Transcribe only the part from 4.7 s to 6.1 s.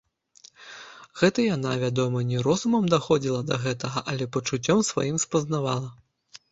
сваім спазнавала.